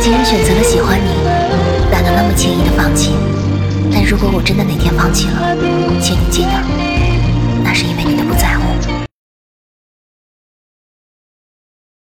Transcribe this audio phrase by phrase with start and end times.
[0.00, 1.10] 既然选择了喜欢你
[1.90, 3.12] 哪能那么轻易的放弃。
[3.92, 5.54] 但如果我真的哪天放弃了
[6.00, 6.79] 请你记得